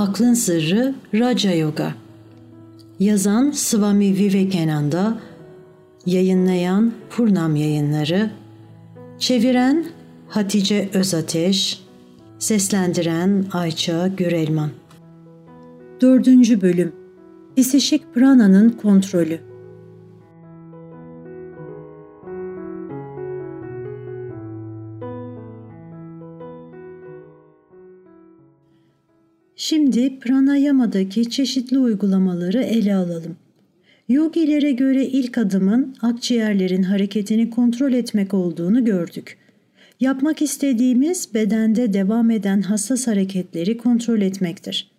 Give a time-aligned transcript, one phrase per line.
[0.00, 1.94] Aklın Sırrı Raja Yoga.
[3.00, 5.18] Yazan Swami Vivekananda
[6.06, 8.30] Yayınlayan Purnam Yayınları
[9.18, 9.86] Çeviren
[10.28, 11.82] Hatice Özateş
[12.38, 14.70] Seslendiren Ayça Gürelman.
[16.00, 16.92] Dördüncü Bölüm.
[17.56, 19.49] Pisişik Prana'nın Kontrolü
[29.70, 33.36] Şimdi pranayama'daki çeşitli uygulamaları ele alalım.
[34.08, 39.38] Yogilere göre ilk adımın akciğerlerin hareketini kontrol etmek olduğunu gördük.
[40.00, 44.90] Yapmak istediğimiz bedende devam eden hassas hareketleri kontrol etmektir.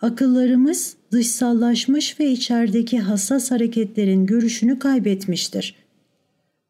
[0.00, 5.74] Akıllarımız dışsallaşmış ve içerideki hassas hareketlerin görüşünü kaybetmiştir.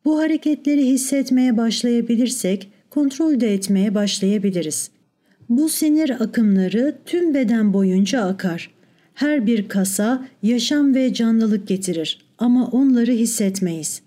[0.05, 4.94] Bu hareketleri hissetmeye başlayabilirsek kontrol de etmeye başlayabiliriz.
[5.49, 8.71] Bu sinir akımları tüm beden boyunca akar.
[9.15, 14.03] Her bir kasa yaşam ve canlılık getirir ama onları hissetmeyiz.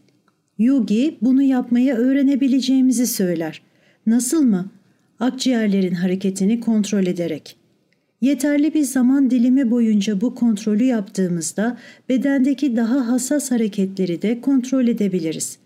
[0.60, 3.62] Yogi bunu yapmayı öğrenebileceğimizi söyler.
[4.06, 4.72] Nasıl mı?
[5.20, 7.56] Akciğerlerin hareketini kontrol ederek.
[8.22, 11.78] Yeterli bir zaman dilimi boyunca bu kontrolü yaptığımızda
[12.10, 15.58] bedendeki daha hassas hareketleri de kontrol edebiliriz.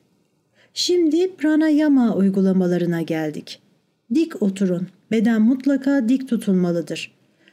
[0.73, 3.59] Şimdi pranayama uygulamalarına geldik.
[4.13, 4.87] Dik oturun.
[5.11, 7.11] Beden mutlaka dik tutulmalıdır.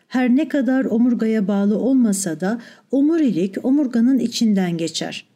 [0.08, 5.26] Her ne kadar omurgaya bağlı olmasa da omurilik omurganın içinden geçer.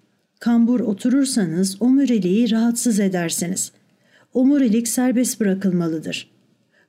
[0.41, 3.73] Kambur oturursanız omuriliği rahatsız edersiniz.
[4.35, 6.31] Omurilik serbest bırakılmalıdır.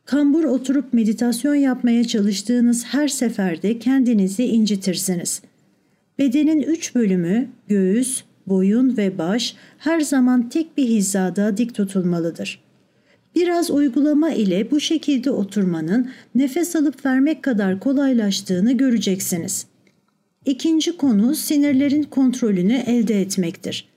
[0.05, 5.41] Kambur oturup meditasyon yapmaya çalıştığınız her seferde kendinizi incitirsiniz.
[6.19, 12.63] Bedenin üç bölümü göğüs, boyun ve baş her zaman tek bir hizada dik tutulmalıdır.
[13.35, 19.65] Biraz uygulama ile bu şekilde oturmanın nefes alıp vermek kadar kolaylaştığını göreceksiniz.
[20.45, 23.87] İkinci konu sinirlerin kontrolünü elde etmektir.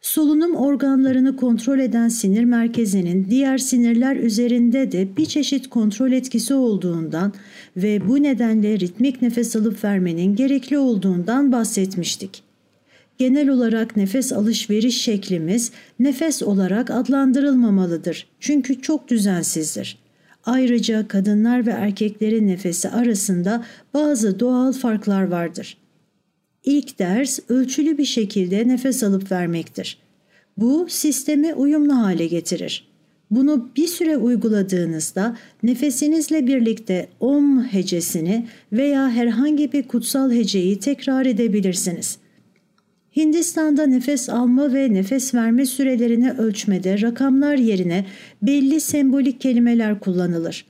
[0.00, 7.32] Solunum organlarını kontrol eden sinir merkezinin diğer sinirler üzerinde de bir çeşit kontrol etkisi olduğundan
[7.76, 12.47] ve bu nedenle ritmik nefes alıp vermenin gerekli olduğundan bahsetmiştik
[13.18, 18.26] genel olarak nefes alışveriş şeklimiz nefes olarak adlandırılmamalıdır.
[18.40, 19.98] Çünkü çok düzensizdir.
[20.44, 23.64] Ayrıca kadınlar ve erkeklerin nefesi arasında
[23.94, 25.76] bazı doğal farklar vardır.
[26.64, 29.98] İlk ders ölçülü bir şekilde nefes alıp vermektir.
[30.56, 32.88] Bu sistemi uyumlu hale getirir.
[33.30, 42.27] Bunu bir süre uyguladığınızda nefesinizle birlikte om hecesini veya herhangi bir kutsal heceyi tekrar edebilirsiniz.''
[43.18, 48.04] Hindistan'da nefes alma ve nefes verme sürelerini ölçmede rakamlar yerine
[48.42, 50.66] belli sembolik kelimeler kullanılır.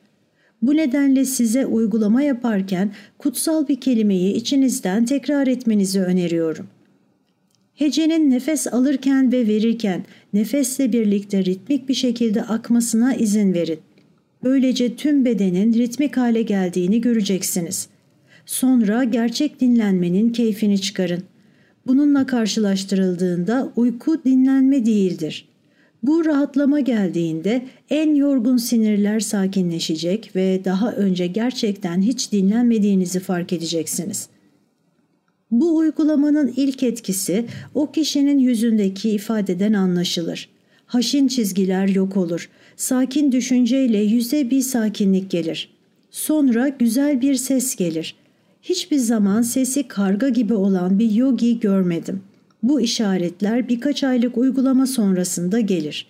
[0.63, 6.67] Bu nedenle size uygulama yaparken kutsal bir kelimeyi içinizden tekrar etmenizi öneriyorum.
[7.75, 13.79] Hecenin nefes alırken ve verirken nefesle birlikte ritmik bir şekilde akmasına izin verin.
[14.45, 17.89] Böylece tüm bedenin ritmik hale geldiğini göreceksiniz.
[18.47, 21.23] Sonra gerçek dinlenmenin keyfini çıkarın.
[21.87, 25.49] Bununla karşılaştırıldığında uyku dinlenme değildir.
[26.03, 34.29] Bu rahatlama geldiğinde en yorgun sinirler sakinleşecek ve daha önce gerçekten hiç dinlenmediğinizi fark edeceksiniz.
[35.51, 37.45] Bu uygulamanın ilk etkisi
[37.75, 40.49] o kişinin yüzündeki ifadeden anlaşılır.
[40.87, 42.51] Haşin çizgiler yok olur.
[42.77, 45.71] Sakin düşünceyle yüze bir sakinlik gelir.
[46.11, 48.15] Sonra güzel bir ses gelir.
[48.63, 52.21] Hiçbir zaman sesi karga gibi olan bir yogi görmedim.
[52.63, 56.07] Bu işaretler birkaç aylık uygulama sonrasında gelir.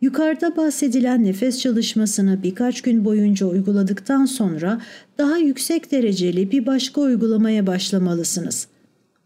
[0.00, 4.80] Yukarıda bahsedilen nefes çalışmasını birkaç gün boyunca uyguladıktan sonra
[5.18, 8.66] daha yüksek dereceli bir başka uygulamaya başlamalısınız.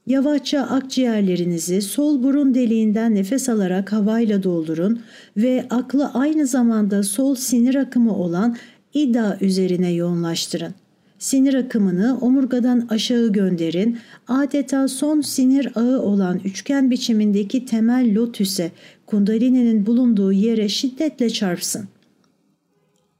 [0.06, 5.00] Yavaşça akciğerlerinizi sol burun deliğinden nefes alarak havayla doldurun
[5.36, 8.56] ve aklı aynı zamanda sol sinir akımı olan
[8.94, 10.74] ida üzerine yoğunlaştırın.
[11.18, 13.98] Sinir akımını omurgadan aşağı gönderin.
[14.28, 18.72] Adeta son sinir ağı olan üçgen biçimindeki temel lotüse,
[19.06, 21.88] kundalini'nin bulunduğu yere şiddetle çarpsın.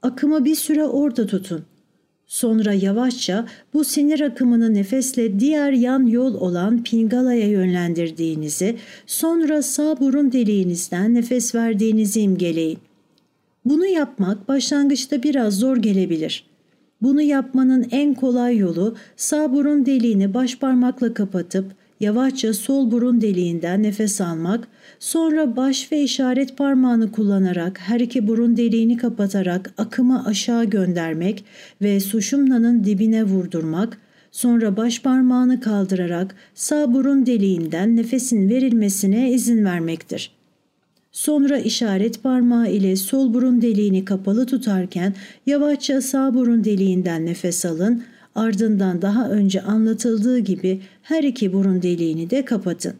[0.01, 1.63] Akımı bir süre orada tutun.
[2.27, 8.75] Sonra yavaşça bu sinir akımını nefesle diğer yan yol olan Pingala'ya yönlendirdiğinizi,
[9.05, 12.79] sonra sağ burun deliğinizden nefes verdiğinizi imgeleyin.
[13.65, 16.48] Bunu yapmak başlangıçta biraz zor gelebilir.
[17.01, 21.65] Bunu yapmanın en kolay yolu sağ burun deliğini baş parmakla kapatıp
[21.99, 24.67] yavaşça sol burun deliğinden nefes almak,
[24.99, 31.45] sonra baş ve işaret parmağını kullanarak her iki burun deliğini kapatarak akımı aşağı göndermek
[31.81, 33.97] ve suşumnanın dibine vurdurmak,
[34.31, 40.38] sonra baş parmağını kaldırarak sağ burun deliğinden nefesin verilmesine izin vermektir.
[41.19, 45.13] Sonra işaret parmağı ile sol burun deliğini kapalı tutarken
[45.45, 48.03] yavaşça sağ burun deliğinden nefes alın,
[48.35, 52.93] ardından daha önce anlatıldığı gibi her iki burun deliğini de kapatın.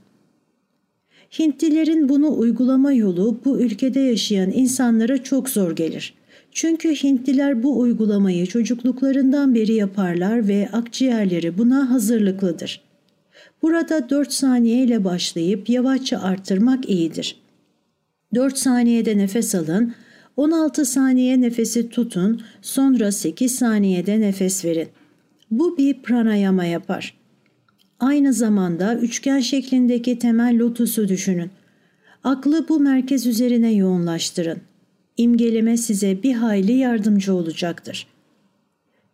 [1.39, 6.13] Hintlilerin bunu uygulama yolu bu ülkede yaşayan insanlara çok zor gelir.
[6.51, 12.81] Çünkü Hintliler bu uygulamayı çocukluklarından beri yaparlar ve akciğerleri buna hazırlıklıdır.
[13.61, 17.35] Burada 4 saniye ile başlayıp yavaşça arttırmak iyidir.
[18.35, 19.93] 4 saniyede nefes alın,
[20.37, 24.87] 16 saniye nefesi tutun, sonra 8 saniyede nefes verin.
[25.51, 27.17] Bu bir pranayama yapar.
[27.99, 31.51] Aynı zamanda üçgen şeklindeki temel lotusu düşünün.
[32.23, 34.57] Aklı bu merkez üzerine yoğunlaştırın.
[35.17, 38.07] İmgeleme size bir hayli yardımcı olacaktır.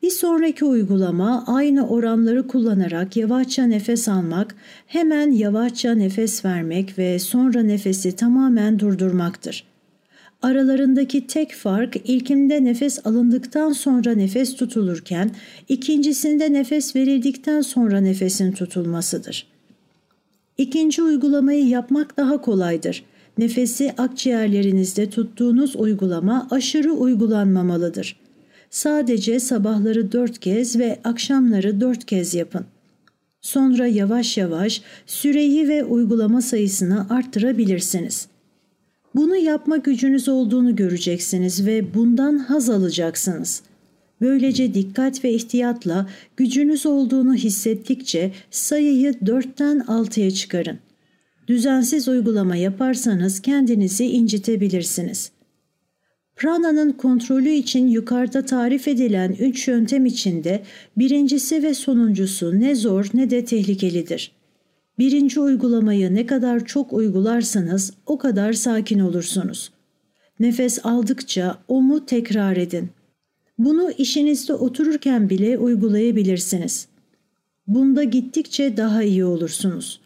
[0.06, 4.56] Bir sonraki uygulama aynı oranları kullanarak yavaşça nefes almak,
[4.88, 9.64] hemen yavaşça nefes vermek ve sonra nefesi tamamen durdurmaktır.
[10.42, 15.32] Aralarındaki tek fark ilkinde nefes alındıktan sonra nefes tutulurken
[15.70, 19.48] ikincisinde nefes verildikten sonra nefesin tutulmasıdır.
[20.58, 23.04] İkinci uygulamayı yapmak daha kolaydır.
[23.38, 28.25] Nefesi akciğerlerinizde tuttuğunuz uygulama aşırı uygulanmamalıdır.
[28.76, 32.66] Sadece sabahları dört kez ve akşamları dört kez yapın.
[33.42, 38.28] Sonra yavaş yavaş süreyi ve uygulama sayısını arttırabilirsiniz.''
[39.16, 43.62] Bunu yapma gücünüz olduğunu göreceksiniz ve bundan haz alacaksınız.
[44.22, 50.80] Böylece dikkat ve ihtiyatla gücünüz olduğunu hissettikçe sayıyı 4'ten 6'ya çıkarın.
[51.48, 55.32] Düzensiz uygulama yaparsanız kendinizi incitebilirsiniz.
[56.36, 60.64] Prana'nın kontrolü için yukarıda tarif edilen üç yöntem içinde
[60.98, 64.32] birincisi ve sonuncusu ne zor ne de tehlikelidir.
[65.00, 69.72] Birinci uygulamayı ne kadar çok uygularsanız o kadar sakin olursunuz.
[70.40, 72.90] Nefes aldıkça omu tekrar edin.
[73.58, 76.88] Bunu işinizde otururken bile uygulayabilirsiniz.
[77.68, 80.02] Bunda gittikçe daha iyi olursunuz.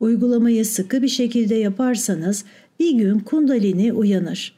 [0.00, 2.44] Uygulamayı sıkı bir şekilde yaparsanız
[2.80, 4.56] bir gün kundalini uyanır.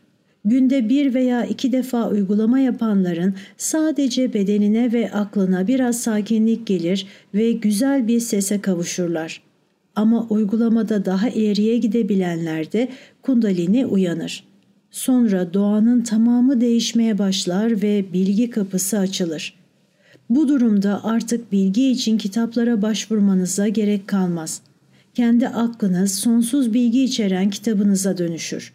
[0.48, 7.52] Günde bir veya iki defa uygulama yapanların sadece bedenine ve aklına biraz sakinlik gelir ve
[7.52, 9.48] güzel bir sese kavuşurlar.''
[9.98, 12.88] Ama uygulamada daha ileriye gidebilenlerde
[13.22, 14.44] kundalini uyanır.
[14.90, 19.54] Sonra doğanın tamamı değişmeye başlar ve bilgi kapısı açılır.
[20.30, 24.60] Bu durumda artık bilgi için kitaplara başvurmanıza gerek kalmaz.
[25.14, 28.72] Kendi aklınız sonsuz bilgi içeren kitabınıza dönüşür.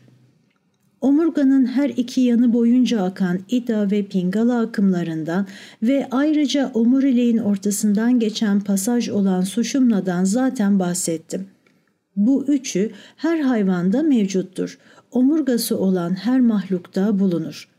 [1.03, 5.47] Omurganın her iki yanı boyunca akan Ida ve Pingala akımlarından
[5.83, 11.47] ve ayrıca omuriliğin ortasından geçen pasaj olan Sushumna'dan zaten bahsettim.
[12.15, 14.79] Bu üçü her hayvanda mevcuttur.
[15.11, 17.72] Omurgası olan her mahlukta bulunur.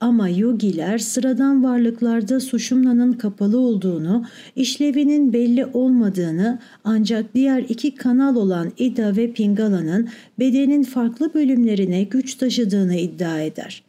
[0.00, 4.24] Ama yogiler sıradan varlıklarda suşumnanın kapalı olduğunu,
[4.56, 10.08] işlevinin belli olmadığını ancak diğer iki kanal olan Ida ve Pingala'nın
[10.38, 13.82] bedenin farklı bölümlerine güç taşıdığını iddia eder.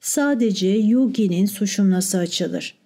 [0.00, 2.79] Sadece yoginin suşumnası açılır.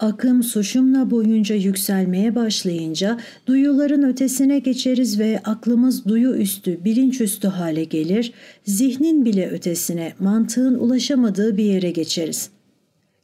[0.00, 7.84] Akım suşumla boyunca yükselmeye başlayınca duyuların ötesine geçeriz ve aklımız duyu üstü, bilinç üstü hale
[7.84, 8.32] gelir,
[8.64, 12.50] zihnin bile ötesine, mantığın ulaşamadığı bir yere geçeriz.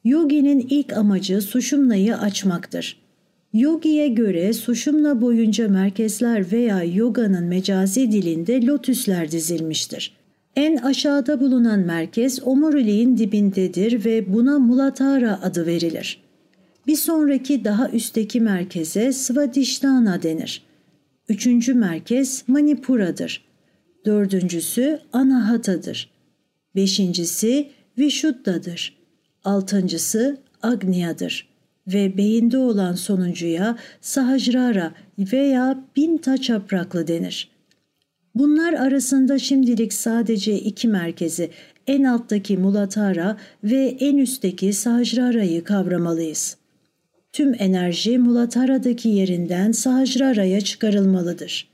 [0.04, 2.96] Yogi'nin ilk amacı suşumnayı açmaktır.
[3.52, 10.16] Yogi'ye göre suşumna boyunca merkezler veya yoganın mecazi dilinde lotüsler dizilmiştir.
[10.56, 16.29] En aşağıda bulunan merkez omuriliğin dibindedir ve buna Mulatara adı verilir.
[16.86, 20.62] Bir sonraki daha üstteki merkeze Svadhisthana denir.
[21.28, 23.44] Üçüncü merkez Manipura'dır.
[24.06, 26.10] Dördüncüsü Anahata'dır.
[26.76, 27.68] Beşincisi
[27.98, 28.98] Vishuddha'dır.
[29.44, 31.48] Altıncısı Agnia'dır.
[31.86, 37.50] Ve beyinde olan sonuncuya Sahajrara veya bin taç yapraklı denir.
[38.34, 41.50] Bunlar arasında şimdilik sadece iki merkezi,
[41.86, 46.59] en alttaki Mulatara ve en üstteki Sahajrara'yı kavramalıyız
[47.32, 51.70] tüm enerji Mulatara'daki yerinden Sahajrara'ya çıkarılmalıdır.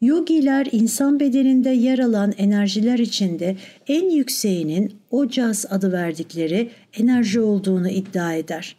[0.00, 3.56] Yogiler insan bedeninde yer alan enerjiler içinde
[3.88, 8.76] en yükseğinin Ojas adı verdikleri enerji olduğunu iddia eder.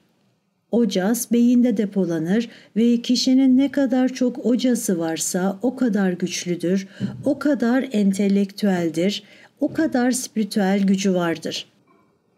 [0.71, 6.87] Ocas beyinde depolanır ve kişinin ne kadar çok ocası varsa o kadar güçlüdür,
[7.25, 9.23] o kadar entelektüeldir,
[9.59, 11.70] o kadar spiritüel gücü vardır.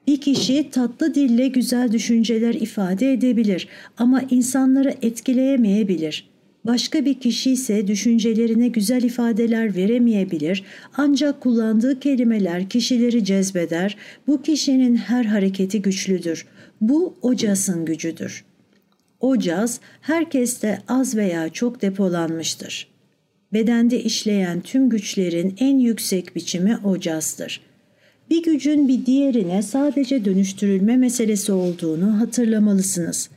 [0.07, 3.67] Bir kişi tatlı dille güzel düşünceler ifade edebilir
[3.97, 6.29] ama insanları etkileyemeyebilir.
[6.65, 10.63] Başka bir kişi ise düşüncelerine güzel ifadeler veremeyebilir
[10.97, 13.97] ancak kullandığı kelimeler kişileri cezbeder.
[14.27, 16.45] Bu kişinin her hareketi güçlüdür.
[16.81, 18.45] Bu ocasın gücüdür.
[19.19, 22.87] Ocaz herkeste az veya çok depolanmıştır.
[23.53, 27.61] Bedende işleyen tüm güçlerin en yüksek biçimi ocazdır.
[28.29, 33.29] Bir gücün bir diğerine sadece dönüştürülme meselesi olduğunu hatırlamalısınız.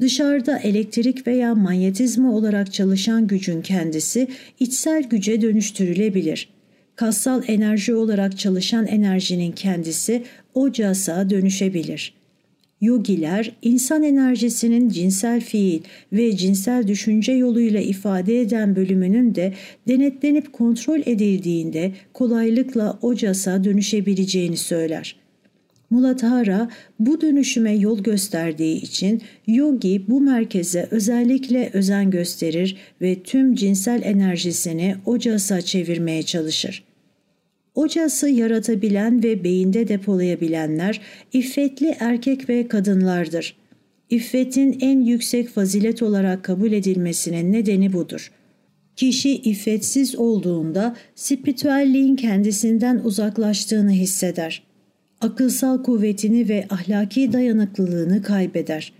[0.00, 4.28] Dışarıda elektrik veya manyetizma olarak çalışan gücün kendisi
[4.60, 6.48] içsel güce dönüştürülebilir.
[6.96, 10.22] Kassal enerji olarak çalışan enerjinin kendisi
[10.54, 12.19] ocasa dönüşebilir.''
[12.80, 15.80] Yogiler insan enerjisinin cinsel fiil
[16.12, 19.54] ve cinsel düşünce yoluyla ifade eden bölümünün de
[19.88, 25.16] denetlenip kontrol edildiğinde kolaylıkla ocasa dönüşebileceğini söyler.
[25.90, 34.02] Muladhara bu dönüşüme yol gösterdiği için yogi bu merkeze özellikle özen gösterir ve tüm cinsel
[34.04, 36.89] enerjisini ocasa çevirmeye çalışır.
[37.74, 41.00] Ocası yaratabilen ve beyinde depolayabilenler
[41.32, 43.56] iffetli erkek ve kadınlardır.
[44.10, 48.32] İffetin en yüksek fazilet olarak kabul edilmesinin nedeni budur.
[48.96, 54.62] Kişi iffetsiz olduğunda spiritüelliğin kendisinden uzaklaştığını hisseder.
[55.20, 58.92] Akılsal kuvvetini ve ahlaki dayanıklılığını kaybeder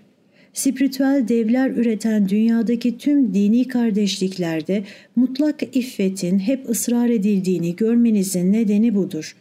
[0.52, 4.84] spiritüel devler üreten dünyadaki tüm dini kardeşliklerde
[5.16, 9.36] mutlak iffetin hep ısrar edildiğini görmenizin nedeni budur.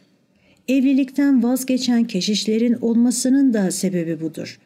[0.67, 4.59] Evlilikten vazgeçen keşişlerin olmasının da sebebi budur.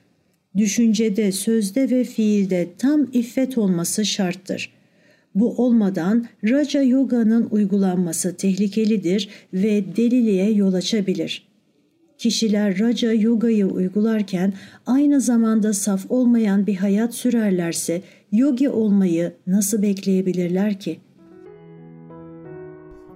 [0.57, 4.69] Düşüncede, sözde ve fiilde tam iffet olması şarttır.
[5.35, 11.52] Bu olmadan Raja Yoga'nın uygulanması tehlikelidir ve deliliğe yol açabilir.''
[12.23, 14.53] Kişiler Raja Yoga'yı uygularken
[14.85, 18.01] aynı zamanda saf olmayan bir hayat sürerlerse
[18.31, 20.99] yogi olmayı nasıl bekleyebilirler ki?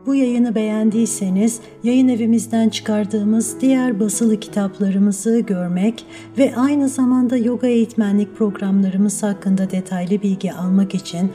[0.06, 6.06] Bu yayını beğendiyseniz yayın evimizden çıkardığımız diğer basılı kitaplarımızı görmek
[6.38, 11.32] ve aynı zamanda yoga eğitmenlik programlarımız hakkında detaylı bilgi almak için